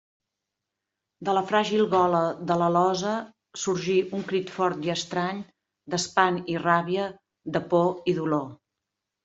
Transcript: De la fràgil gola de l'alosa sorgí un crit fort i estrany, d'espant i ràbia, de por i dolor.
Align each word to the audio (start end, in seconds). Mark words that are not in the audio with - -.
De 1.27 1.35
la 1.37 1.43
fràgil 1.51 1.83
gola 1.91 2.21
de 2.51 2.57
l'alosa 2.61 3.11
sorgí 3.65 3.99
un 4.21 4.25
crit 4.33 4.51
fort 4.57 4.89
i 4.89 4.95
estrany, 4.97 5.45
d'espant 5.95 6.43
i 6.57 6.59
ràbia, 6.67 7.09
de 7.59 7.65
por 7.71 7.95
i 8.15 8.21
dolor. 8.25 8.53